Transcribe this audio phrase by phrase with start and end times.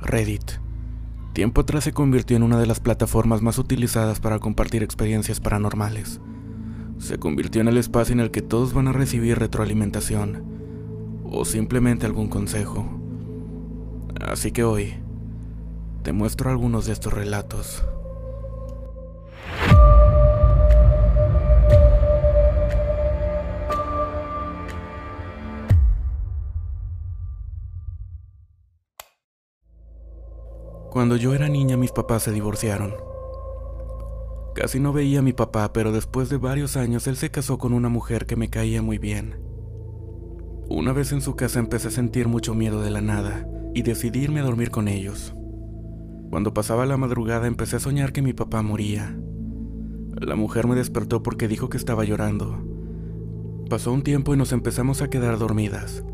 [0.00, 0.52] Reddit.
[1.32, 6.20] Tiempo atrás se convirtió en una de las plataformas más utilizadas para compartir experiencias paranormales.
[6.98, 10.42] Se convirtió en el espacio en el que todos van a recibir retroalimentación
[11.24, 12.88] o simplemente algún consejo.
[14.20, 14.94] Así que hoy
[16.02, 17.84] te muestro algunos de estos relatos.
[30.90, 32.94] Cuando yo era niña mis papás se divorciaron.
[34.54, 37.72] Casi no veía a mi papá, pero después de varios años él se casó con
[37.72, 39.36] una mujer que me caía muy bien.
[40.68, 44.20] Una vez en su casa empecé a sentir mucho miedo de la nada y decidí
[44.20, 45.34] irme a dormir con ellos.
[46.30, 49.18] Cuando pasaba la madrugada empecé a soñar que mi papá moría.
[50.20, 52.58] La mujer me despertó porque dijo que estaba llorando.
[53.70, 56.04] Pasó un tiempo y nos empezamos a quedar dormidas.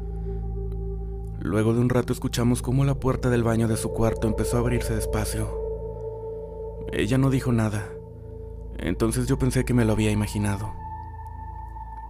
[1.44, 4.60] Luego de un rato escuchamos cómo la puerta del baño de su cuarto empezó a
[4.60, 5.54] abrirse despacio.
[6.90, 7.86] Ella no dijo nada,
[8.78, 10.72] entonces yo pensé que me lo había imaginado.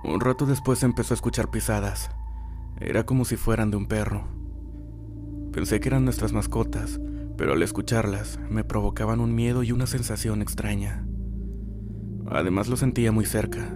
[0.04, 2.12] Un rato después empezó a escuchar pisadas.
[2.80, 4.28] Era como si fueran de un perro.
[5.52, 7.00] Pensé que eran nuestras mascotas,
[7.36, 11.08] pero al escucharlas me provocaban un miedo y una sensación extraña.
[12.28, 13.69] Además lo sentía muy cerca.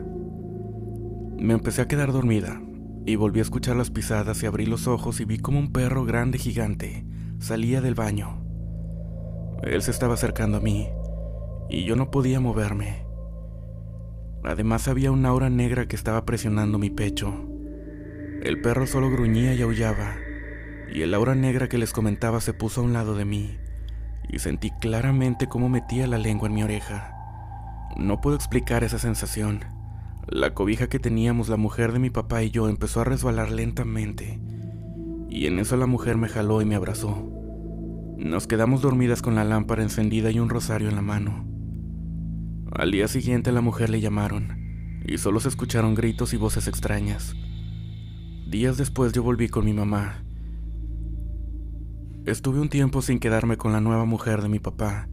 [1.36, 2.62] Me empecé a quedar dormida,
[3.06, 6.04] y volví a escuchar las pisadas y abrí los ojos y vi como un perro
[6.04, 7.04] grande gigante
[7.38, 8.44] salía del baño.
[9.62, 10.88] Él se estaba acercando a mí
[11.68, 13.06] y yo no podía moverme.
[14.44, 17.34] Además había una aura negra que estaba presionando mi pecho.
[18.42, 20.16] El perro solo gruñía y aullaba,
[20.92, 23.58] y el aura negra que les comentaba se puso a un lado de mí,
[24.28, 27.14] y sentí claramente cómo metía la lengua en mi oreja.
[27.96, 29.64] No puedo explicar esa sensación
[30.30, 34.38] la cobija que teníamos la mujer de mi papá y yo empezó a resbalar lentamente,
[35.30, 37.30] y en eso la mujer me jaló y me abrazó.
[38.18, 41.46] Nos quedamos dormidas con la lámpara encendida y un rosario en la mano.
[42.72, 46.68] Al día siguiente a la mujer le llamaron, y solo se escucharon gritos y voces
[46.68, 47.34] extrañas.
[48.50, 50.24] Días después yo volví con mi mamá.
[52.26, 55.08] Estuve un tiempo sin quedarme con la nueva mujer de mi papá.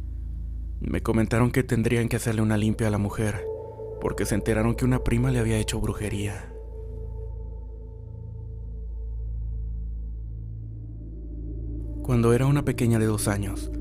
[0.81, 3.54] Me comentaron que tendrían que hacerle una limpia a la mujer
[4.01, 6.51] porque se enteraron que una prima le había hecho brujería.
[12.03, 13.71] Cuando era una pequeña de dos años,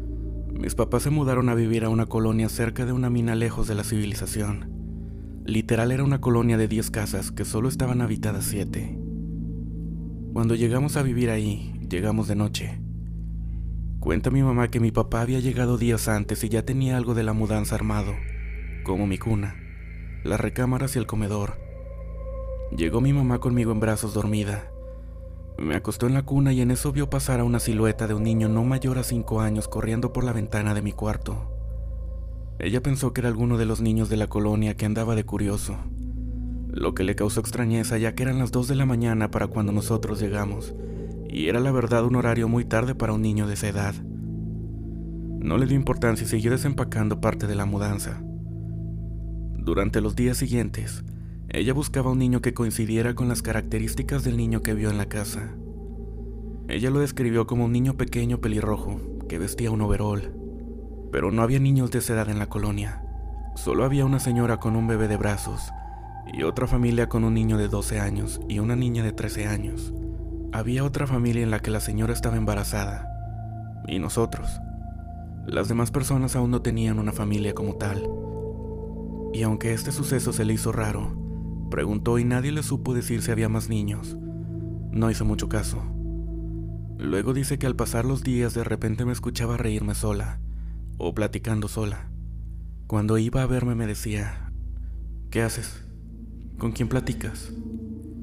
[0.59, 3.75] mis papás se mudaron a vivir a una colonia cerca de una mina lejos de
[3.75, 4.71] la civilización.
[5.45, 8.99] Literal era una colonia de 10 casas que solo estaban habitadas 7.
[10.33, 12.81] Cuando llegamos a vivir ahí, llegamos de noche.
[14.01, 17.25] Cuenta mi mamá que mi papá había llegado días antes y ya tenía algo de
[17.25, 18.15] la mudanza armado,
[18.85, 19.64] como mi cuna
[20.25, 21.59] las recámaras y el comedor.
[22.75, 24.71] Llegó mi mamá conmigo en brazos dormida.
[25.59, 28.25] Me acostó en la cuna y en eso vio pasar a una silueta de un
[28.25, 31.53] niño no mayor a cinco años corriendo por la ventana de mi cuarto.
[32.59, 35.77] Ella pensó que era alguno de los niños de la colonia que andaba de curioso,
[36.71, 39.73] lo que le causó extrañeza ya que eran las dos de la mañana para cuando
[39.73, 40.75] nosotros llegamos,
[41.29, 43.95] y era la verdad un horario muy tarde para un niño de esa edad.
[45.39, 48.23] No le dio importancia y siguió desempacando parte de la mudanza.
[49.65, 51.05] Durante los días siguientes,
[51.49, 55.07] ella buscaba un niño que coincidiera con las características del niño que vio en la
[55.07, 55.55] casa.
[56.69, 60.35] Ella lo describió como un niño pequeño pelirrojo que vestía un overol,
[61.11, 63.03] pero no había niños de esa edad en la colonia.
[63.57, 65.63] Solo había una señora con un bebé de brazos
[66.31, 69.95] y otra familia con un niño de 12 años y una niña de 13 años.
[70.53, 73.09] Había otra familia en la que la señora estaba embarazada
[73.89, 74.61] y nosotros.
[75.47, 78.24] Las demás personas aún no tenían una familia como tal
[79.35, 81.13] y aunque este suceso se le hizo raro,
[81.69, 84.17] preguntó y nadie le supo decir si había más niños.
[84.93, 85.83] No hizo mucho caso.
[86.99, 90.39] Luego dice que al pasar los días de repente me escuchaba reírme sola,
[90.99, 92.11] o platicando sola.
[92.87, 94.53] Cuando iba a verme me decía,
[95.31, 95.85] ¿qué haces?
[96.57, 97.53] ¿Con quién platicas?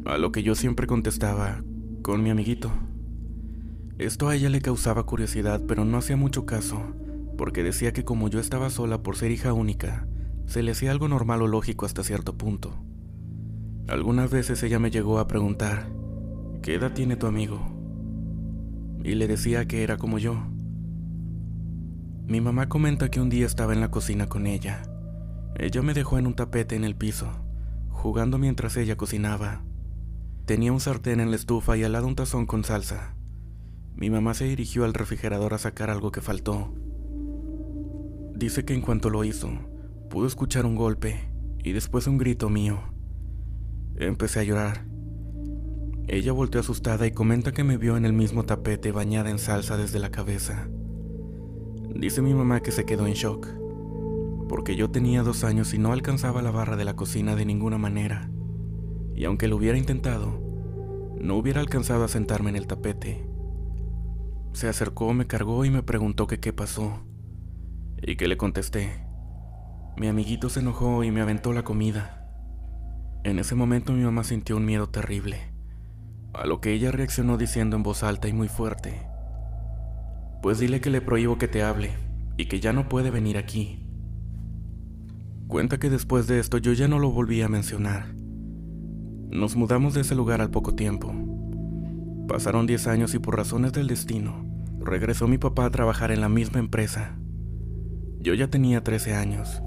[0.06, 1.62] A lo que yo siempre contestaba,
[2.04, 2.72] con mi amiguito.
[3.98, 6.82] Esto a ella le causaba curiosidad, pero no hacía mucho caso,
[7.38, 10.08] porque decía que como yo estaba sola por ser hija única,
[10.46, 12.74] se le hacía algo normal o lógico hasta cierto punto.
[13.88, 15.88] Algunas veces ella me llegó a preguntar,
[16.62, 17.60] ¿qué edad tiene tu amigo?
[19.04, 20.36] Y le decía que era como yo.
[22.28, 24.84] Mi mamá comenta que un día estaba en la cocina con ella.
[25.56, 27.28] Ella me dejó en un tapete en el piso,
[27.90, 29.64] jugando mientras ella cocinaba.
[30.46, 33.16] Tenía un sartén en la estufa y al lado un tazón con salsa.
[33.96, 36.74] Mi mamá se dirigió al refrigerador a sacar algo que faltó.
[38.36, 39.50] Dice que en cuanto lo hizo,
[40.12, 41.22] Pude escuchar un golpe
[41.64, 42.82] y después un grito mío.
[43.96, 44.86] Empecé a llorar.
[46.10, 49.78] Ella volteó asustada y comenta que me vio en el mismo tapete bañada en salsa
[49.78, 50.68] desde la cabeza.
[51.96, 53.48] Dice mi mamá que se quedó en shock,
[54.50, 57.78] porque yo tenía dos años y no alcanzaba la barra de la cocina de ninguna
[57.78, 58.30] manera,
[59.16, 60.42] y aunque lo hubiera intentado,
[61.22, 63.26] no hubiera alcanzado a sentarme en el tapete.
[64.52, 67.00] Se acercó, me cargó y me preguntó qué pasó,
[68.02, 69.10] y que le contesté.
[69.98, 72.28] Mi amiguito se enojó y me aventó la comida.
[73.24, 75.54] En ese momento mi mamá sintió un miedo terrible,
[76.34, 79.06] a lo que ella reaccionó diciendo en voz alta y muy fuerte,
[80.42, 81.92] pues dile que le prohíbo que te hable
[82.38, 83.86] y que ya no puede venir aquí.
[85.48, 88.16] Cuenta que después de esto yo ya no lo volví a mencionar.
[89.30, 91.14] Nos mudamos de ese lugar al poco tiempo.
[92.28, 94.46] Pasaron 10 años y por razones del destino,
[94.80, 97.20] regresó mi papá a trabajar en la misma empresa.
[98.20, 99.62] Yo ya tenía 13 años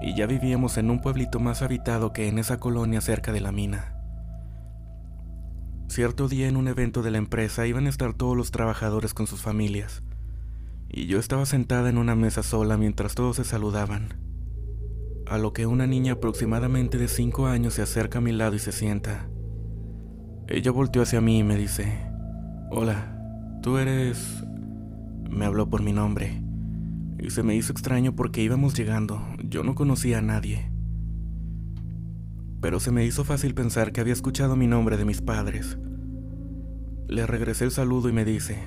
[0.00, 3.52] y ya vivíamos en un pueblito más habitado que en esa colonia cerca de la
[3.52, 3.96] mina.
[5.88, 9.26] Cierto día en un evento de la empresa iban a estar todos los trabajadores con
[9.26, 10.02] sus familias,
[10.88, 14.20] y yo estaba sentada en una mesa sola mientras todos se saludaban,
[15.26, 18.58] a lo que una niña aproximadamente de 5 años se acerca a mi lado y
[18.58, 19.28] se sienta.
[20.48, 22.10] Ella volteó hacia mí y me dice,
[22.70, 23.16] Hola,
[23.62, 24.44] tú eres...
[25.28, 26.42] Me habló por mi nombre
[27.22, 30.70] y se me hizo extraño porque íbamos llegando, yo no conocía a nadie.
[32.60, 35.78] Pero se me hizo fácil pensar que había escuchado mi nombre de mis padres.
[37.08, 38.58] Le regresé el saludo y me dice,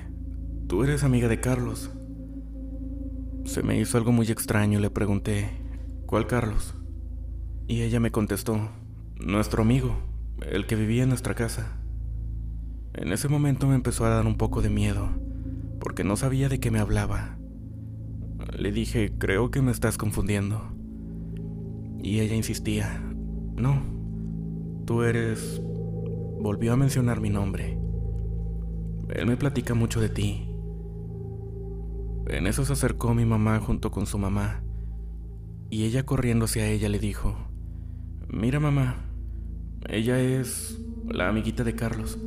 [0.68, 1.90] ¿tú eres amiga de Carlos?
[3.44, 5.50] Se me hizo algo muy extraño y le pregunté,
[6.06, 6.74] ¿cuál Carlos?
[7.66, 8.70] Y ella me contestó,
[9.16, 9.96] nuestro amigo,
[10.46, 11.76] el que vivía en nuestra casa.
[12.94, 15.08] En ese momento me empezó a dar un poco de miedo,
[15.80, 17.36] porque no sabía de qué me hablaba.
[18.58, 20.62] Le dije, creo que me estás confundiendo.
[22.02, 23.02] Y ella insistía,
[23.56, 23.82] no,
[24.86, 25.60] tú eres...
[26.40, 27.78] Volvió a mencionar mi nombre.
[29.08, 30.46] Él me platica mucho de ti.
[32.26, 34.62] En eso se acercó mi mamá junto con su mamá,
[35.70, 37.36] y ella corriendo hacia ella le dijo,
[38.28, 39.10] mira mamá,
[39.88, 42.18] ella es la amiguita de Carlos.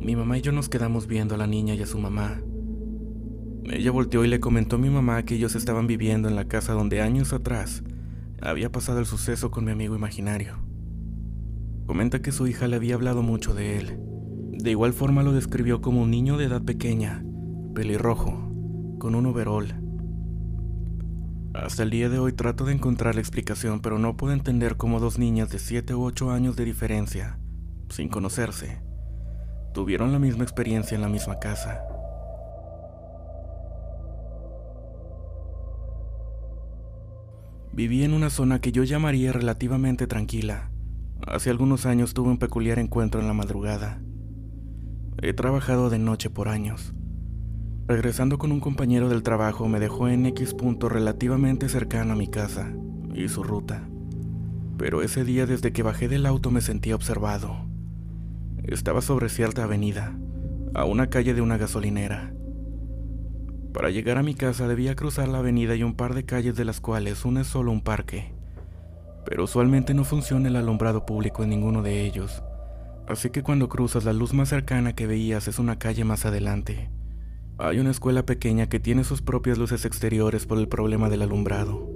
[0.00, 2.40] Mi mamá y yo nos quedamos viendo a la niña y a su mamá,
[3.64, 6.72] ella volteó y le comentó a mi mamá que ellos estaban viviendo en la casa
[6.72, 7.82] donde años atrás
[8.40, 10.56] había pasado el suceso con mi amigo imaginario.
[11.86, 13.98] Comenta que su hija le había hablado mucho de él.
[14.52, 17.24] De igual forma lo describió como un niño de edad pequeña,
[17.74, 18.50] pelirrojo,
[18.98, 19.74] con un overol.
[21.54, 25.00] Hasta el día de hoy trato de encontrar la explicación, pero no puedo entender cómo
[25.00, 27.38] dos niñas de 7 u 8 años de diferencia,
[27.90, 28.80] sin conocerse,
[29.74, 31.82] tuvieron la misma experiencia en la misma casa.
[37.74, 40.70] Viví en una zona que yo llamaría relativamente tranquila.
[41.26, 44.02] Hace algunos años tuve un peculiar encuentro en la madrugada.
[45.22, 46.92] He trabajado de noche por años.
[47.86, 52.28] Regresando con un compañero del trabajo me dejó en X punto relativamente cercano a mi
[52.28, 52.74] casa
[53.14, 53.88] y su ruta.
[54.76, 57.56] Pero ese día desde que bajé del auto me sentía observado.
[58.64, 60.14] Estaba sobre cierta avenida,
[60.74, 62.34] a una calle de una gasolinera.
[63.72, 66.64] Para llegar a mi casa debía cruzar la avenida y un par de calles de
[66.64, 68.32] las cuales una es solo un parque.
[69.24, 72.42] Pero usualmente no funciona el alumbrado público en ninguno de ellos.
[73.08, 76.90] Así que cuando cruzas la luz más cercana que veías es una calle más adelante.
[77.58, 81.88] Hay una escuela pequeña que tiene sus propias luces exteriores por el problema del alumbrado.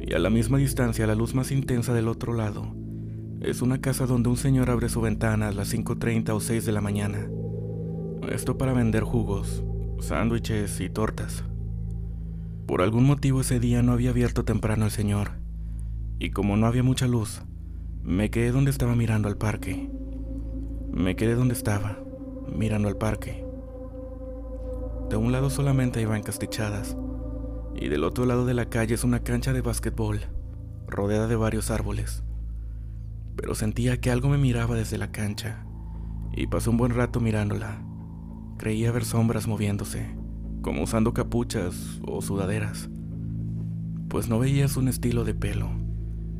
[0.00, 2.74] Y a la misma distancia, la luz más intensa del otro lado,
[3.40, 6.72] es una casa donde un señor abre su ventana a las 5.30 o 6 de
[6.72, 7.28] la mañana.
[8.30, 9.64] Esto para vender jugos,
[10.02, 11.44] sándwiches y tortas.
[12.66, 15.32] Por algún motivo ese día no había abierto temprano el señor,
[16.18, 17.42] y como no había mucha luz,
[18.02, 19.90] me quedé donde estaba mirando al parque.
[20.90, 21.98] Me quedé donde estaba,
[22.52, 23.44] mirando al parque.
[25.08, 26.96] De un lado solamente hay bancas techadas,
[27.76, 30.20] y del otro lado de la calle es una cancha de básquetbol,
[30.88, 32.24] rodeada de varios árboles.
[33.36, 35.64] Pero sentía que algo me miraba desde la cancha,
[36.32, 37.91] y pasé un buen rato mirándola.
[38.62, 40.14] Creía ver sombras moviéndose,
[40.60, 42.88] como usando capuchas o sudaderas,
[44.08, 45.68] pues no veías un estilo de pelo,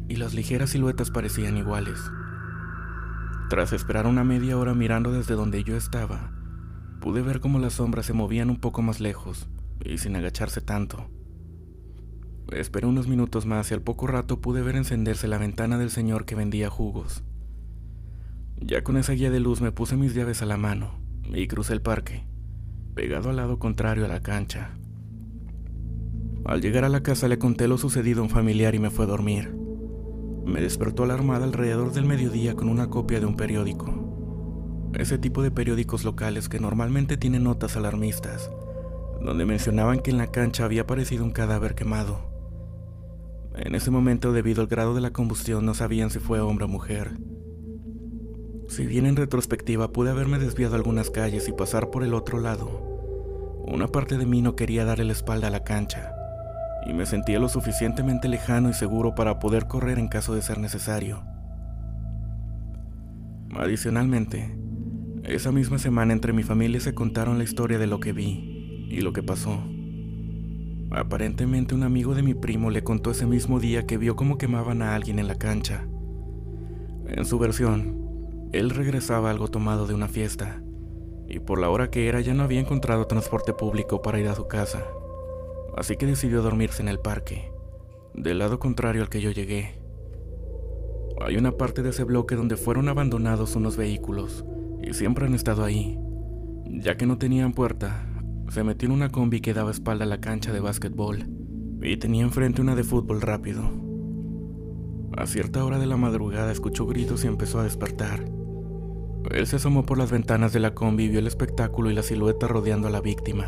[0.07, 1.99] y las ligeras siluetas parecían iguales.
[3.50, 6.31] Tras esperar una media hora mirando desde donde yo estaba,
[7.00, 9.49] pude ver cómo las sombras se movían un poco más lejos
[9.85, 11.11] y sin agacharse tanto.
[12.52, 16.25] Esperé unos minutos más y al poco rato pude ver encenderse la ventana del señor
[16.25, 17.25] que vendía jugos.
[18.61, 21.01] Ya con esa guía de luz me puse mis llaves a la mano
[21.33, 22.26] y crucé el parque,
[22.95, 24.76] pegado al lado contrario a la cancha.
[26.45, 29.05] Al llegar a la casa le conté lo sucedido a un familiar y me fue
[29.05, 29.55] a dormir.
[30.45, 34.91] me despertó alarmada alrededor del mediodía con una copia de un periódico.
[34.95, 38.50] Ese tipo de periódicos locales que normalmente tienen notas alarmistas,
[39.23, 42.33] donde mencionaban que en la cancha había aparecido un cadáver quemado.
[43.55, 46.69] En ese momento, debido al grado de la combustión, no sabían si fue hombre o
[46.69, 47.12] mujer.
[48.73, 52.71] Si bien en retrospectiva pude haberme desviado algunas calles y pasar por el otro lado,
[53.67, 56.11] una parte de mí no quería darle la espalda a la cancha
[56.87, 60.57] y me sentía lo suficientemente lejano y seguro para poder correr en caso de ser
[60.57, 61.23] necesario.
[63.55, 64.57] Adicionalmente,
[65.23, 69.02] esa misma semana entre mi familia se contaron la historia de lo que vi y
[69.02, 69.62] lo que pasó.
[70.93, 74.81] Aparentemente un amigo de mi primo le contó ese mismo día que vio cómo quemaban
[74.81, 75.87] a alguien en la cancha.
[77.07, 78.01] En su versión,
[78.52, 80.62] él regresaba algo tomado de una fiesta,
[81.28, 84.35] y por la hora que era ya no había encontrado transporte público para ir a
[84.35, 84.85] su casa
[85.76, 87.50] así que decidió dormirse en el parque,
[88.14, 89.78] del lado contrario al que yo llegué.
[91.21, 94.44] Hay una parte de ese bloque donde fueron abandonados unos vehículos,
[94.82, 95.99] y siempre han estado ahí.
[96.66, 98.06] Ya que no tenían puerta,
[98.49, 101.26] se metió en una combi que daba espalda a la cancha de básquetbol,
[101.82, 103.62] y tenía enfrente una de fútbol rápido.
[105.16, 108.25] A cierta hora de la madrugada escuchó gritos y empezó a despertar.
[109.31, 112.02] Él se asomó por las ventanas de la combi y vio el espectáculo y la
[112.02, 113.47] silueta rodeando a la víctima.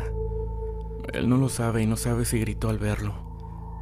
[1.13, 3.13] Él no lo sabe y no sabe si gritó al verlo,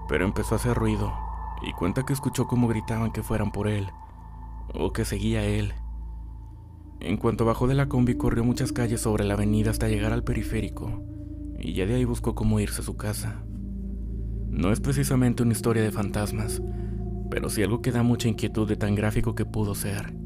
[0.10, 1.14] pero empezó a hacer ruido
[1.62, 3.88] y cuenta que escuchó cómo gritaban que fueran por él,
[4.74, 5.74] o que seguía a él.
[7.00, 10.24] En cuanto bajó de la combi corrió muchas calles sobre la avenida hasta llegar al
[10.24, 11.04] periférico,
[11.60, 13.44] y ya de ahí buscó cómo irse a su casa.
[14.50, 16.62] No es precisamente una historia de fantasmas,
[17.32, 20.23] pero sí algo que da mucha inquietud de tan gráfico que pudo ser.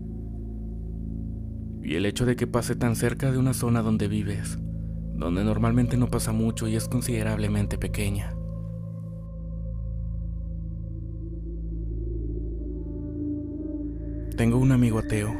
[1.87, 4.59] Y el hecho de que pase tan cerca de una zona donde vives,
[5.15, 8.35] donde normalmente no pasa mucho y es considerablemente pequeña.
[14.35, 15.33] Tengo un amigo ateo.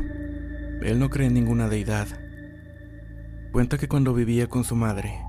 [0.84, 2.08] Él no cree en ninguna deidad.
[3.52, 5.20] Cuenta que cuando vivía con su madre,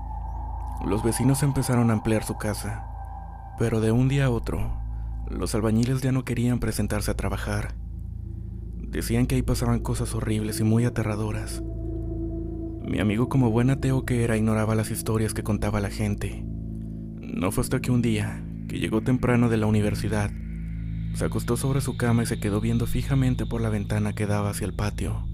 [0.85, 2.85] los vecinos empezaron a ampliar su casa,
[3.59, 4.71] pero de un día a otro,
[5.29, 7.78] los albañiles ya no querían presentarse a trabajar.
[8.99, 11.63] Decían que ahí pasaban cosas horribles y muy aterradoras,
[12.83, 16.43] mi amigo como buen ateo que era ignoraba las historias que contaba la gente.
[17.21, 20.31] No fue hasta que un día, que llegó temprano de la universidad,
[21.13, 24.49] se acostó sobre su cama y se quedó viendo fijamente por la ventana que daba
[24.49, 25.25] hacia el patio.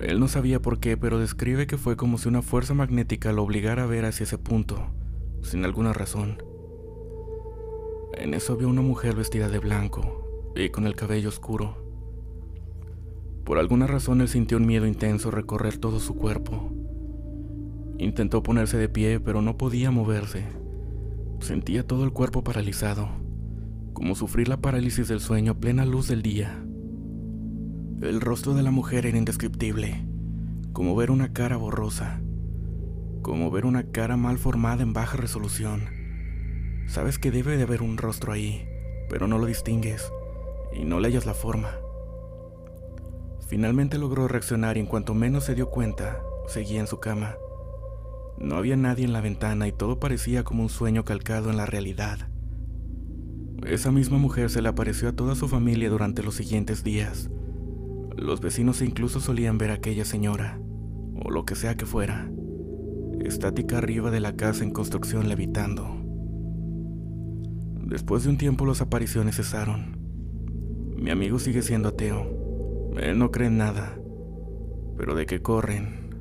[0.00, 3.44] Él no sabía por qué, pero describe que fue como si una fuerza magnética lo
[3.44, 4.84] obligara a ver hacia ese punto,
[5.42, 6.42] sin alguna razón.
[8.14, 11.85] En eso vio una mujer vestida de blanco y con el cabello oscuro.
[13.46, 16.72] Por alguna razón él sintió un miedo intenso recorrer todo su cuerpo.
[17.96, 20.44] Intentó ponerse de pie, pero no podía moverse.
[21.38, 23.08] Sentía todo el cuerpo paralizado,
[23.92, 26.60] como sufrir la parálisis del sueño a plena luz del día.
[28.02, 30.04] El rostro de la mujer era indescriptible,
[30.72, 32.20] como ver una cara borrosa,
[33.22, 35.82] como ver una cara mal formada en baja resolución.
[36.88, 38.68] Sabes que debe de haber un rostro ahí,
[39.08, 40.10] pero no lo distingues
[40.74, 41.85] y no le la forma.
[43.46, 47.36] Finalmente logró reaccionar y en cuanto menos se dio cuenta, seguía en su cama.
[48.38, 51.64] No había nadie en la ventana y todo parecía como un sueño calcado en la
[51.64, 52.28] realidad.
[53.64, 57.30] Esa misma mujer se le apareció a toda su familia durante los siguientes días.
[58.16, 60.58] Los vecinos incluso solían ver a aquella señora,
[61.14, 62.28] o lo que sea que fuera,
[63.20, 66.02] estática arriba de la casa en construcción levitando.
[67.84, 69.96] Después de un tiempo las apariciones cesaron.
[70.96, 72.35] Mi amigo sigue siendo ateo
[73.14, 73.98] no cree en nada,
[74.96, 76.14] pero de que corren,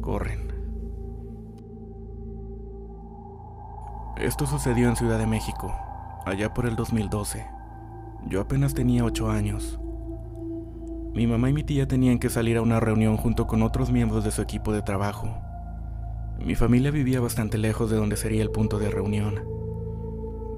[0.00, 0.52] corren.
[4.18, 5.74] Esto sucedió en Ciudad de México,
[6.26, 7.46] allá por el 2012.
[8.28, 9.80] Yo apenas tenía 8 años.
[11.14, 14.24] Mi mamá y mi tía tenían que salir a una reunión junto con otros miembros
[14.24, 15.28] de su equipo de trabajo.
[16.44, 19.40] Mi familia vivía bastante lejos de donde sería el punto de reunión.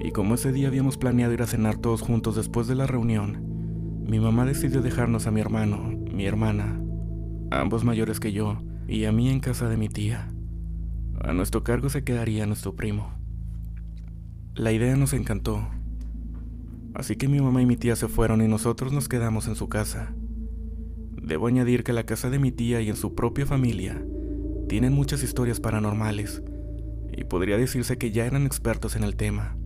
[0.01, 3.44] Y como ese día habíamos planeado ir a cenar todos juntos después de la reunión,
[4.07, 5.79] mi mamá decidió dejarnos a mi hermano,
[6.13, 6.79] mi hermana,
[7.51, 10.29] ambos mayores que yo, y a mí en casa de mi tía.
[11.21, 13.15] A nuestro cargo se quedaría nuestro primo.
[14.55, 15.67] La idea nos encantó,
[16.95, 19.71] así que mi mamá y mi tía se fueron y nosotros nos quedamos en su
[19.71, 20.15] casa.
[21.23, 24.05] Debo añadir que la casa de mi tía y en su propia familia
[24.69, 26.43] tienen muchas historias paranormales,
[27.11, 29.57] y podría decirse que ya eran expertos en el tema.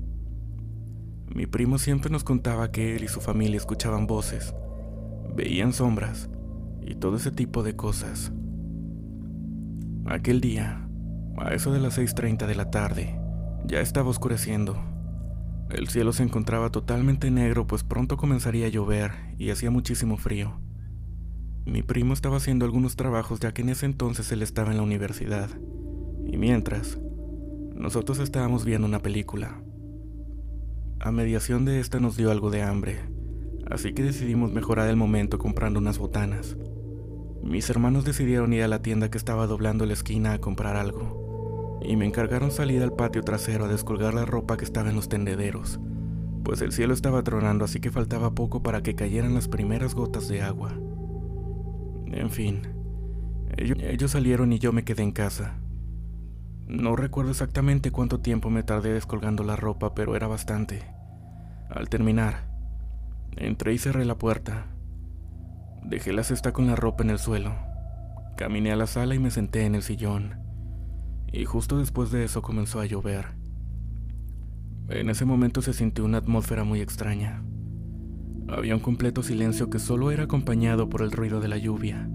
[1.35, 4.55] Mi primo siempre nos contaba que él y su familia escuchaban voces,
[5.35, 6.31] veían sombras
[6.83, 8.33] y todo ese tipo de cosas.
[10.07, 10.89] Aquel día,
[11.37, 13.21] a eso de las 6.30 de la tarde,
[13.67, 14.83] ya estaba oscureciendo.
[15.71, 20.61] El cielo se encontraba totalmente negro pues pronto comenzaría a llover y hacía muchísimo frío.
[21.67, 24.83] Mi primo estaba haciendo algunos trabajos ya que en ese entonces él estaba en la
[24.83, 25.51] universidad.
[26.27, 26.99] Y mientras,
[27.75, 29.63] nosotros estábamos viendo una película.
[31.01, 32.99] A mediación de esta nos dio algo de hambre,
[33.71, 36.57] así que decidimos mejorar el momento comprando unas botanas.
[37.43, 41.79] Mis hermanos decidieron ir a la tienda que estaba doblando la esquina a comprar algo,
[41.83, 45.09] y me encargaron salir al patio trasero a descolgar la ropa que estaba en los
[45.09, 45.79] tendederos,
[46.43, 50.29] pues el cielo estaba tronando así que faltaba poco para que cayeran las primeras gotas
[50.29, 50.73] de agua.
[52.07, 52.63] En fin,
[53.57, 55.59] ellos, salieron y yo me quedé en casa.
[56.69, 60.83] No recuerdo exactamente cuánto tiempo me tardé descolgando la ropa, pero era bastante.
[61.71, 62.47] Al terminar,
[63.37, 64.67] entré y cerré la puerta.
[65.83, 67.55] Dejé la cesta con la ropa en el suelo.
[68.37, 70.35] Caminé a la sala y me senté en el sillón.
[71.33, 73.29] Y justo después de eso comenzó a llover.
[74.91, 77.43] En ese momento se sintió una atmósfera muy extraña.
[78.47, 82.11] Había un completo silencio que solo era acompañado por el ruido de la lluvia.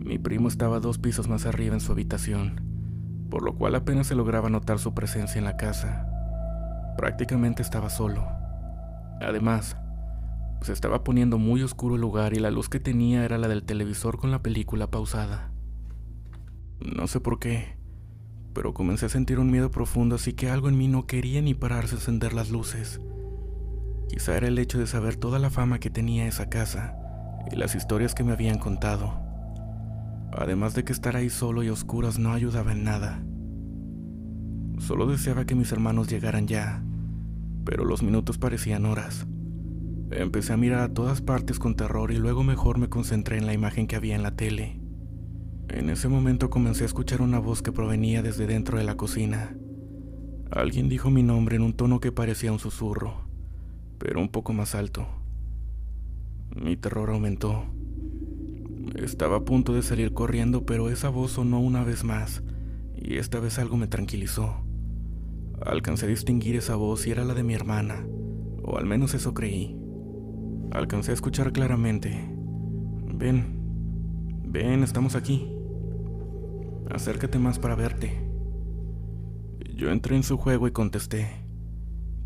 [0.00, 2.71] Mi primo estaba dos pisos más arriba en su habitación,
[3.32, 6.06] por lo cual apenas se lograba notar su presencia en la casa.
[6.98, 8.28] Prácticamente estaba solo.
[9.22, 9.78] Además,
[10.60, 13.62] se estaba poniendo muy oscuro el lugar y la luz que tenía era la del
[13.62, 15.50] televisor con la película pausada.
[16.78, 17.78] No sé por qué,
[18.52, 21.54] pero comencé a sentir un miedo profundo, así que algo en mí no quería ni
[21.54, 23.00] pararse a encender las luces.
[24.10, 26.98] Quizá era el hecho de saber toda la fama que tenía esa casa
[27.50, 29.21] y las historias que me habían contado.
[30.32, 33.22] Además de que estar ahí solo y oscuras no ayudaba en nada.
[34.78, 36.82] Solo deseaba que mis hermanos llegaran ya,
[37.64, 39.26] pero los minutos parecían horas.
[40.10, 43.54] Empecé a mirar a todas partes con terror y luego mejor me concentré en la
[43.54, 44.80] imagen que había en la tele.
[45.68, 49.56] En ese momento comencé a escuchar una voz que provenía desde dentro de la cocina.
[50.50, 53.32] Alguien dijo mi nombre en un tono que parecía un susurro
[54.02, 55.06] pero un poco más alto.
[56.56, 57.66] Mi terror aumentó.
[58.96, 62.42] Estaba a punto de salir corriendo, pero esa voz sonó una vez más,
[62.96, 64.64] y esta vez algo me tranquilizó.
[65.64, 68.06] Alcancé a distinguir esa voz y era la de mi hermana,
[68.62, 69.76] o al menos eso creí.
[70.70, 72.28] Alcancé a escuchar claramente.
[73.14, 75.52] Ven, ven, estamos aquí.
[76.90, 78.12] Acércate más para verte.
[79.74, 81.28] Yo entré en su juego y contesté.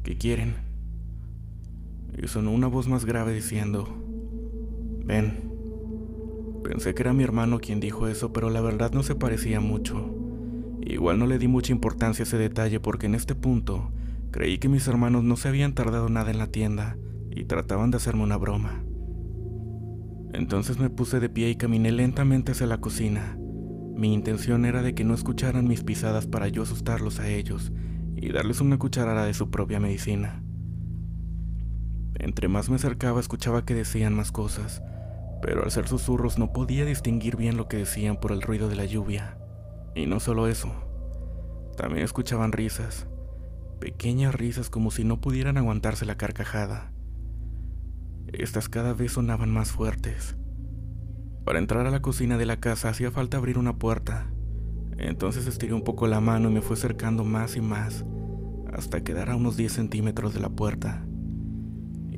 [0.02, 0.66] ¿Qué quieren?
[2.22, 3.86] y sonó una voz más grave diciendo,
[5.04, 5.55] ven.
[6.66, 10.12] Pensé que era mi hermano quien dijo eso, pero la verdad no se parecía mucho.
[10.84, 13.92] Igual no le di mucha importancia a ese detalle porque en este punto
[14.32, 16.98] creí que mis hermanos no se habían tardado nada en la tienda
[17.30, 18.82] y trataban de hacerme una broma.
[20.32, 23.38] Entonces me puse de pie y caminé lentamente hacia la cocina.
[23.94, 27.70] Mi intención era de que no escucharan mis pisadas para yo asustarlos a ellos
[28.16, 30.42] y darles una cucharada de su propia medicina.
[32.14, 34.82] Entre más me acercaba escuchaba que decían más cosas,
[35.42, 38.76] pero al ser susurros no podía distinguir bien lo que decían por el ruido de
[38.76, 39.38] la lluvia.
[39.94, 40.72] Y no solo eso,
[41.76, 43.06] también escuchaban risas,
[43.80, 46.92] pequeñas risas como si no pudieran aguantarse la carcajada.
[48.32, 50.36] Estas cada vez sonaban más fuertes.
[51.44, 54.32] Para entrar a la cocina de la casa hacía falta abrir una puerta.
[54.98, 58.04] Entonces estiré un poco la mano y me fue acercando más y más,
[58.72, 61.05] hasta quedar a unos 10 centímetros de la puerta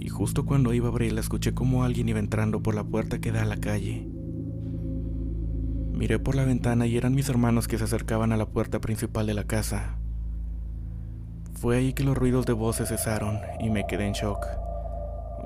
[0.00, 3.32] y justo cuando iba a abrirla escuché como alguien iba entrando por la puerta que
[3.32, 4.08] da a la calle.
[5.92, 9.26] Miré por la ventana y eran mis hermanos que se acercaban a la puerta principal
[9.26, 9.98] de la casa.
[11.54, 14.46] Fue ahí que los ruidos de voces cesaron y me quedé en shock.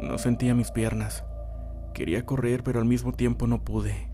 [0.02, 1.24] No sentía mis piernas.
[1.94, 4.10] Quería correr, pero al mismo tiempo no pude.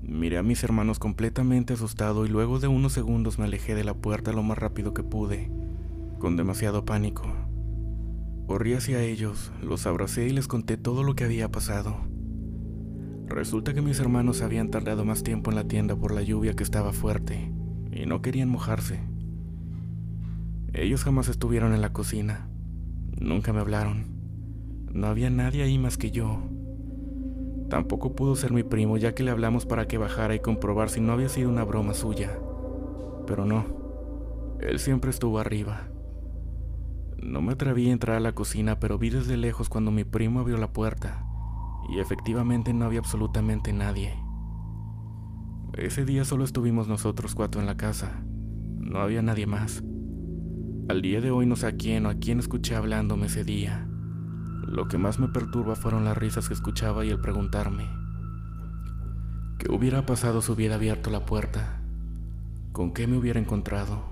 [0.00, 3.94] Miré a mis hermanos completamente asustado y luego de unos segundos me alejé de la
[3.94, 5.50] puerta lo más rápido que pude,
[6.20, 7.41] con demasiado pánico.
[8.46, 11.96] Corrí hacia ellos, los abracé y les conté todo lo que había pasado.
[13.26, 16.62] Resulta que mis hermanos habían tardado más tiempo en la tienda por la lluvia que
[16.62, 17.50] estaba fuerte
[17.90, 19.00] y no querían mojarse.
[20.74, 22.48] Ellos jamás estuvieron en la cocina,
[23.18, 24.06] nunca me hablaron.
[24.92, 26.42] No había nadie ahí más que yo.
[27.70, 31.00] Tampoco pudo ser mi primo ya que le hablamos para que bajara y comprobar si
[31.00, 32.38] no había sido una broma suya.
[33.26, 33.64] Pero no,
[34.60, 35.91] él siempre estuvo arriba.
[37.22, 40.40] No me atreví a entrar a la cocina, pero vi desde lejos cuando mi primo
[40.40, 41.24] abrió la puerta,
[41.88, 44.18] y efectivamente no había absolutamente nadie.
[45.74, 48.24] Ese día solo estuvimos nosotros cuatro en la casa,
[48.78, 49.84] no había nadie más.
[50.88, 53.86] Al día de hoy no sé a quién o a quién escuché hablándome ese día.
[54.66, 57.88] Lo que más me perturba fueron las risas que escuchaba y el preguntarme,
[59.58, 61.82] ¿qué hubiera pasado si hubiera abierto la puerta?
[62.72, 64.11] ¿Con qué me hubiera encontrado?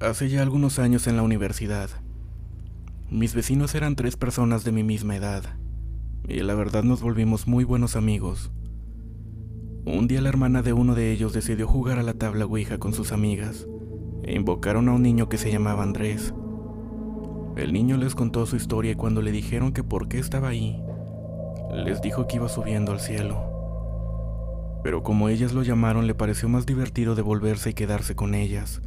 [0.00, 1.90] Hace ya algunos años en la universidad.
[3.10, 5.42] Mis vecinos eran tres personas de mi misma edad,
[6.28, 8.52] y la verdad nos volvimos muy buenos amigos.
[9.84, 12.92] Un día la hermana de uno de ellos decidió jugar a la tabla Ouija con
[12.92, 13.66] sus amigas,
[14.22, 16.32] e invocaron a un niño que se llamaba Andrés.
[17.56, 20.80] El niño les contó su historia y cuando le dijeron que por qué estaba ahí,
[21.74, 23.48] les dijo que iba subiendo al cielo
[24.82, 28.80] pero como ellas lo llamaron le pareció más divertido devolverse y quedarse con ellas.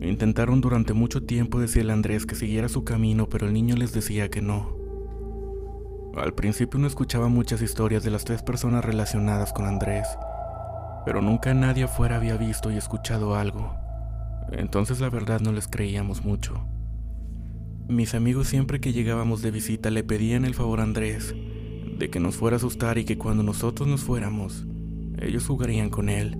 [0.00, 3.92] Intentaron durante mucho tiempo decirle a Andrés que siguiera su camino, pero el niño les
[3.92, 4.76] decía que no.
[6.16, 10.06] Al principio no escuchaba muchas historias de las tres personas relacionadas con Andrés,
[11.04, 13.74] pero nunca nadie afuera había visto y escuchado algo.
[14.52, 16.66] Entonces la verdad no les creíamos mucho.
[17.88, 21.34] Mis amigos siempre que llegábamos de visita le pedían el favor a Andrés
[21.98, 24.66] de que nos fuera a asustar y que cuando nosotros nos fuéramos,
[25.18, 26.36] ellos jugarían con él.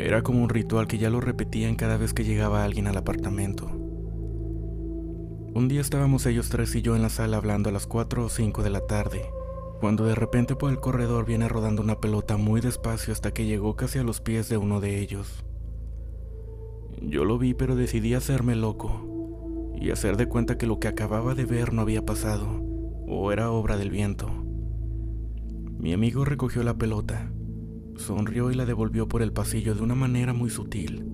[0.00, 3.66] Era como un ritual que ya lo repetían cada vez que llegaba alguien al apartamento.
[3.66, 8.28] Un día estábamos ellos tres y yo en la sala hablando a las 4 o
[8.30, 9.30] 5 de la tarde,
[9.78, 13.76] cuando de repente por el corredor viene rodando una pelota muy despacio hasta que llegó
[13.76, 15.44] casi a los pies de uno de ellos.
[17.02, 21.34] Yo lo vi pero decidí hacerme loco y hacer de cuenta que lo que acababa
[21.34, 22.48] de ver no había pasado
[23.06, 24.30] o era obra del viento.
[25.78, 27.30] Mi amigo recogió la pelota,
[28.00, 31.06] sonrió y la devolvió por el pasillo de una manera muy sutil.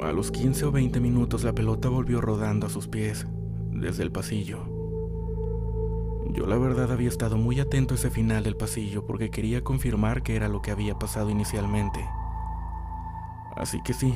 [0.00, 3.26] A los 15 o 20 minutos la pelota volvió rodando a sus pies,
[3.70, 4.64] desde el pasillo.
[6.30, 10.22] Yo la verdad había estado muy atento a ese final del pasillo porque quería confirmar
[10.22, 12.00] que era lo que había pasado inicialmente.
[13.54, 14.14] Así que sí,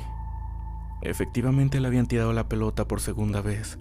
[1.03, 3.79] efectivamente le habían tirado la pelota por segunda vez.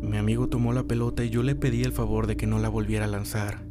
[0.00, 2.68] Mi amigo tomó la pelota y yo le pedí el favor de que no la
[2.68, 3.65] volviera a lanzar.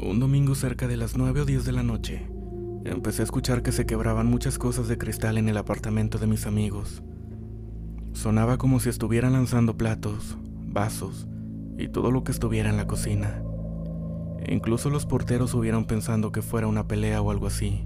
[0.00, 2.30] Un domingo cerca de las 9 o 10 de la noche,
[2.84, 6.46] empecé a escuchar que se quebraban muchas cosas de cristal en el apartamento de mis
[6.46, 7.02] amigos.
[8.12, 11.26] Sonaba como si estuvieran lanzando platos, vasos
[11.78, 13.42] y todo lo que estuviera en la cocina.
[14.46, 17.84] Incluso los porteros hubieran pensando que fuera una pelea o algo así.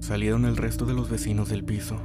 [0.00, 2.02] Salieron el resto de los vecinos del piso.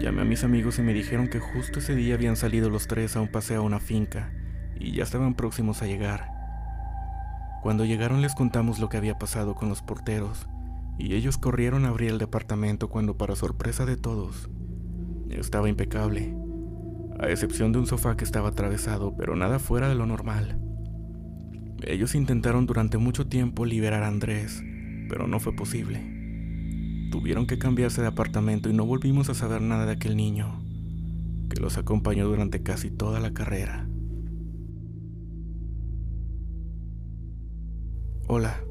[0.00, 3.14] Llamé a mis amigos y me dijeron que justo ese día habían salido los tres
[3.14, 4.32] a un paseo a una finca
[4.74, 6.37] y ya estaban próximos a llegar.
[7.62, 10.46] Cuando llegaron les contamos lo que había pasado con los porteros
[10.98, 14.48] y ellos corrieron a abrir el departamento cuando para sorpresa de todos
[15.30, 16.34] estaba impecable,
[17.18, 20.58] a excepción de un sofá que estaba atravesado, pero nada fuera de lo normal.
[21.82, 24.62] Ellos intentaron durante mucho tiempo liberar a Andrés,
[25.08, 26.00] pero no fue posible.
[27.10, 30.60] Tuvieron que cambiarse de apartamento y no volvimos a saber nada de aquel niño,
[31.48, 33.87] que los acompañó durante casi toda la carrera.
[38.28, 38.62] Hola,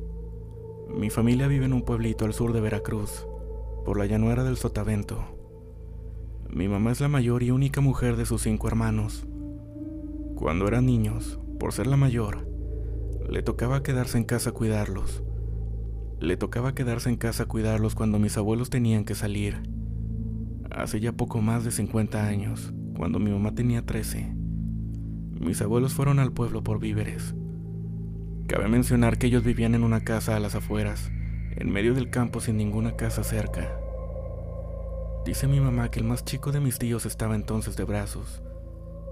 [0.89, 3.27] mi familia vive en un pueblito al sur de Veracruz,
[3.83, 5.23] por la llanura del Sotavento.
[6.49, 9.27] Mi mamá es la mayor y única mujer de sus cinco hermanos.
[10.35, 12.47] Cuando eran niños, por ser la mayor,
[13.29, 15.23] le tocaba quedarse en casa a cuidarlos
[16.19, 19.61] le tocaba quedarse en casa a cuidarlos cuando mis abuelos tenían que salir.
[20.71, 24.33] Hace ya poco más de 50 años, cuando mi mamá tenía 13,
[25.39, 27.35] mis abuelos fueron al pueblo por víveres.
[28.47, 31.11] Cabe mencionar que ellos vivían en una casa a las afueras,
[31.57, 33.77] en medio del campo sin ninguna casa cerca.
[35.25, 38.41] Dice mi mamá que el más chico de mis tíos estaba entonces de brazos.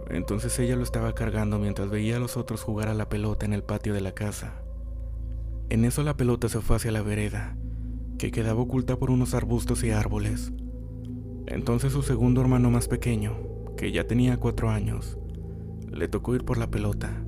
[0.09, 3.51] Entonces ella lo estaba cargando mientras veía a los otros jugar a la pelota en
[3.51, 4.53] el patio de la casa.
[5.69, 7.57] En eso la pelota se fue hacia la vereda,
[8.17, 10.53] que quedaba oculta por unos arbustos y árboles.
[11.47, 13.35] Entonces su segundo hermano más pequeño,
[13.75, 15.17] que ya tenía cuatro años,
[15.91, 17.24] le tocó ir por la pelota.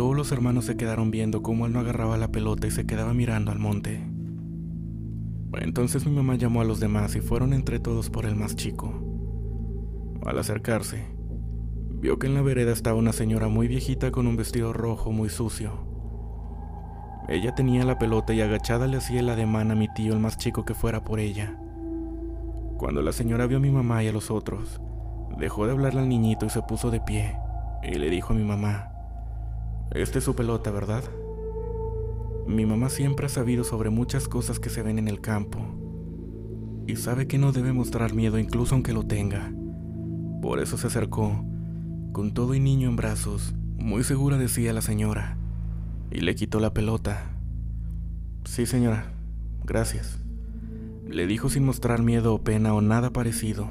[0.00, 3.12] Todos los hermanos se quedaron viendo cómo él no agarraba la pelota y se quedaba
[3.12, 4.00] mirando al monte.
[5.60, 8.94] Entonces mi mamá llamó a los demás y fueron entre todos por el más chico.
[10.24, 11.04] Al acercarse,
[12.00, 15.28] vio que en la vereda estaba una señora muy viejita con un vestido rojo muy
[15.28, 15.86] sucio
[17.28, 20.38] ella tenía la pelota y agachada le hacía el ademán a mi tío el más
[20.38, 21.58] chico que fuera por ella.
[22.78, 24.80] Cuando la señora vio a mi mamá y a los otros,
[25.36, 27.36] dejó de hablarle al niñito y se puso de pie
[27.82, 28.90] y le dijo a mi mamá,
[29.92, 31.02] Esta es su pelota, ¿verdad?
[32.46, 35.58] Mi mamá siempre ha sabido sobre muchas cosas que se ven en el campo
[36.86, 39.52] y sabe que no debe mostrar miedo incluso aunque lo tenga.
[40.42, 41.44] Por eso se acercó,
[42.12, 45.36] con todo y niño en brazos, muy segura decía la señora
[46.10, 47.32] y le quitó la pelota.
[48.44, 49.12] Sí, señora,
[49.64, 50.18] gracias.
[51.08, 53.68] Le dijo sin mostrar miedo o pena o nada parecido,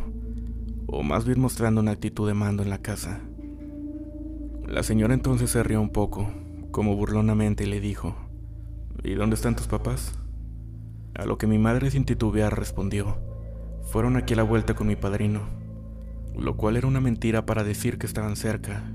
[0.86, 3.22] o más bien mostrando una actitud de mando en la casa.
[4.70, 6.32] La señora entonces se rió un poco,
[6.70, 8.16] como burlonamente, y le dijo,
[9.04, 10.20] ¿Y dónde están tus papás?
[11.16, 13.18] A lo que mi madre sin titubear respondió,
[13.82, 15.42] Fueron aquí a la vuelta con mi padrino,
[16.38, 18.94] lo cual era una mentira para decir que estaban cerca.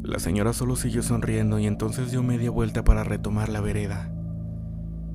[0.00, 4.14] La señora solo siguió sonriendo y entonces dio media vuelta para retomar la vereda.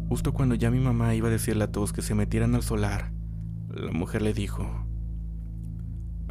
[0.10, 3.14] Justo cuando ya mi mamá iba a decirle a todos que se metieran al solar,
[3.70, 4.70] la mujer le dijo,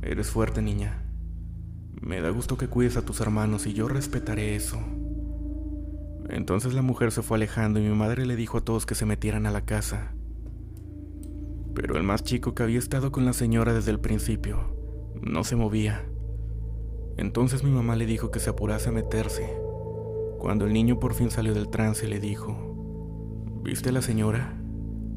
[0.02, 1.05] Eres fuerte niña,
[2.00, 4.78] me da gusto que cuides a tus hermanos y yo respetaré eso.
[6.28, 9.06] Entonces la mujer se fue alejando y mi madre le dijo a todos que se
[9.06, 10.12] metieran a la casa.
[11.74, 14.74] Pero el más chico que había estado con la señora desde el principio
[15.20, 16.04] no se movía.
[17.16, 19.48] Entonces mi mamá le dijo que se apurase a meterse.
[20.38, 22.66] Cuando el niño por fin salió del trance le dijo,
[23.62, 24.56] ¿Viste a la señora?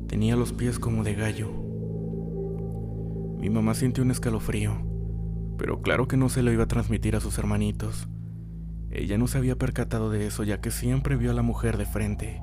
[0.08, 1.52] Tenía los pies como de gallo.
[3.38, 4.89] Mi mamá sintió un escalofrío,
[5.60, 8.08] pero claro que no se lo iba a transmitir a sus hermanitos.
[8.90, 11.86] Ella no se había percatado de eso ya que siempre vio a la mujer de
[11.86, 12.42] frente,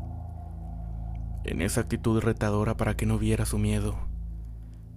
[1.44, 3.96] en esa actitud retadora para que no viera su miedo.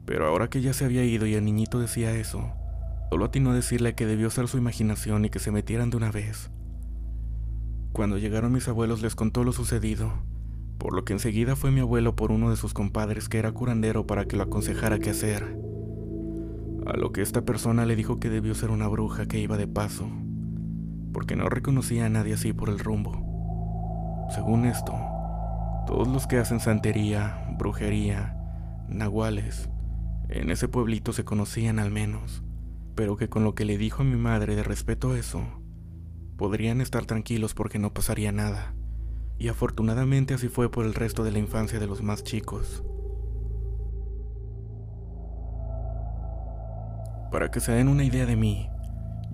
[0.05, 2.53] Pero ahora que ya se había ido y el niñito decía eso,
[3.09, 6.11] solo atinó a decirle que debió ser su imaginación y que se metieran de una
[6.11, 6.51] vez.
[7.93, 10.13] Cuando llegaron mis abuelos les contó lo sucedido
[10.79, 14.07] por lo que enseguida fue mi abuelo por uno de sus compadres que era curandero
[14.07, 15.68] para que lo aconsejara qué hacer.
[16.89, 19.67] A lo que esta persona le dijo que debió ser una bruja que iba de
[19.67, 20.09] paso,
[21.13, 24.27] porque no reconocía a nadie así por el rumbo.
[24.33, 24.93] Según esto,
[25.85, 28.35] todos los que hacen santería, brujería,
[28.87, 29.69] nahuales,
[30.29, 32.43] en ese pueblito se conocían al menos,
[32.95, 35.43] pero que con lo que le dijo a mi madre de respeto a eso,
[36.37, 38.73] podrían estar tranquilos porque no pasaría nada
[39.39, 42.83] y afortunadamente así fue por el resto de la infancia de los más chicos.
[47.31, 48.69] Para que se den una idea de mí,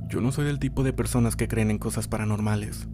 [0.07, 2.87] yo no soy del tipo de personas que creen en cosas paranormales.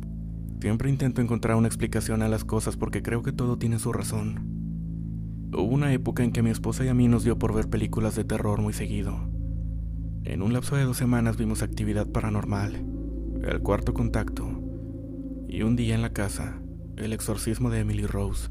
[0.62, 5.50] Siempre intento encontrar una explicación a las cosas porque creo que todo tiene su razón.
[5.54, 8.16] Hubo una época en que mi esposa y a mí nos dio por ver películas
[8.16, 9.30] de terror muy seguido.
[10.24, 12.86] En un lapso de dos semanas vimos actividad paranormal,
[13.44, 14.48] el cuarto contacto,
[15.50, 16.62] y un día en la casa
[16.96, 18.50] el exorcismo de Emily Rose.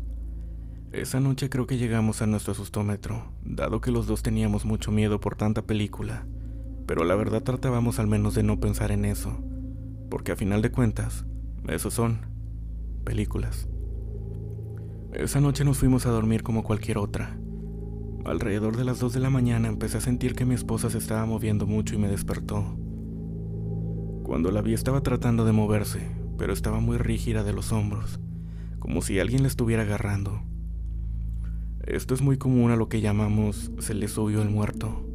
[0.92, 5.20] Esa noche creo que llegamos a nuestro asustómetro, dado que los dos teníamos mucho miedo
[5.20, 6.26] por tanta película,
[6.90, 9.38] pero la verdad tratábamos al menos de no pensar en eso,
[10.11, 11.24] porque a final de cuentas,
[11.68, 12.18] eso son
[13.05, 13.68] películas.
[15.12, 17.38] Esa noche nos fuimos a dormir como cualquier otra.
[18.24, 21.24] Alrededor de las 2 de la mañana empecé a sentir que mi esposa se estaba
[21.26, 22.76] moviendo mucho y me despertó.
[24.24, 28.18] Cuando la vi estaba tratando de moverse, pero estaba muy rígida de los hombros
[28.81, 30.42] como si alguien le estuviera agarrando.
[31.87, 35.07] Esto es muy común a lo que llamamos se le subió el muerto.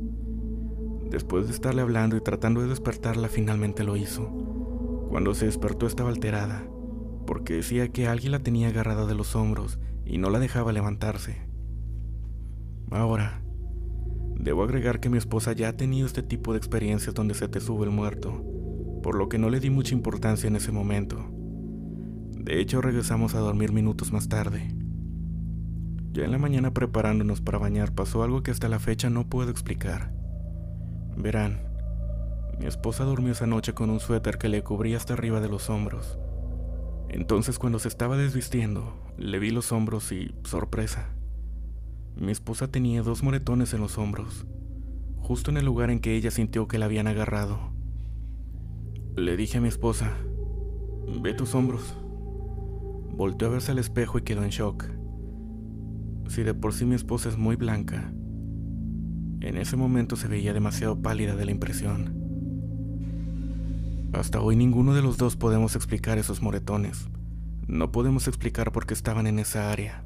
[1.10, 4.26] Después de estarle hablando y tratando de despertarla, finalmente lo hizo.
[5.10, 6.68] Cuando se despertó estaba alterada,
[7.26, 11.42] porque decía que alguien la tenía agarrada de los hombros y no la dejaba levantarse.
[12.92, 13.42] Ahora,
[14.40, 17.60] debo agregar que mi esposa ya ha tenido este tipo de experiencias donde se te
[17.60, 18.44] sube el muerto,
[19.02, 21.32] por lo que no le di mucha importancia en ese momento.
[22.32, 24.76] De hecho, regresamos a dormir minutos más tarde.
[26.12, 29.50] Ya en la mañana preparándonos para bañar pasó algo que hasta la fecha no puedo
[29.50, 30.15] explicar.
[31.18, 31.62] Verán,
[32.60, 35.70] mi esposa durmió esa noche con un suéter que le cubría hasta arriba de los
[35.70, 36.18] hombros.
[37.10, 41.10] Entonces cuando se estaba desvistiendo, le vi los hombros y, sorpresa,
[42.16, 44.46] mi esposa tenía dos moretones en los hombros,
[45.20, 47.60] justo en el lugar en que ella sintió que la habían agarrado.
[49.16, 50.12] Le dije a mi esposa,
[51.22, 51.96] ve tus hombros.
[53.16, 54.86] Volteó a verse al espejo y quedó en shock.
[56.28, 58.14] Si de por sí mi esposa es muy blanca,
[59.42, 62.26] en ese momento se veía demasiado pálida de la impresión.
[64.14, 67.10] Hasta hoy ninguno de los dos podemos explicar esos moretones.
[67.68, 70.05] No podemos explicar por qué estaban en esa área.